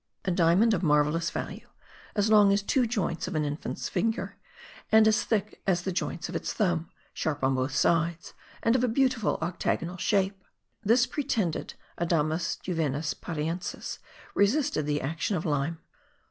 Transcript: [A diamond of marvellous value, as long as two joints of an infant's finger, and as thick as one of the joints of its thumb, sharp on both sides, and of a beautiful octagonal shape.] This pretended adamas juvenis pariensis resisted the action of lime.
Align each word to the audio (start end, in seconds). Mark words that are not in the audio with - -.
[A 0.25 0.31
diamond 0.31 0.73
of 0.73 0.81
marvellous 0.81 1.29
value, 1.29 1.67
as 2.15 2.27
long 2.31 2.51
as 2.51 2.63
two 2.63 2.87
joints 2.87 3.27
of 3.27 3.35
an 3.35 3.45
infant's 3.45 3.87
finger, 3.87 4.35
and 4.91 5.07
as 5.07 5.21
thick 5.23 5.61
as 5.67 5.81
one 5.81 5.81
of 5.81 5.83
the 5.83 5.91
joints 5.91 6.27
of 6.27 6.35
its 6.35 6.53
thumb, 6.53 6.89
sharp 7.13 7.43
on 7.43 7.53
both 7.53 7.75
sides, 7.75 8.33
and 8.63 8.75
of 8.75 8.83
a 8.83 8.87
beautiful 8.87 9.37
octagonal 9.43 9.97
shape.] 9.97 10.43
This 10.83 11.05
pretended 11.05 11.75
adamas 11.99 12.57
juvenis 12.63 13.13
pariensis 13.13 13.99
resisted 14.33 14.87
the 14.87 15.01
action 15.01 15.35
of 15.37 15.45
lime. 15.45 15.77